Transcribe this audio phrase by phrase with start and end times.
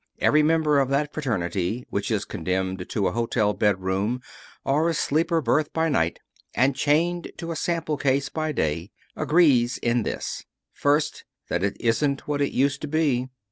[0.17, 4.21] Every member of that fraternity which is condemned to a hotel bedroom,
[4.65, 6.17] or a sleeper berth by night,
[6.55, 10.43] and chained to a sample case by day agrees in this,
[10.73, 13.27] first: That it isn't what it used to be.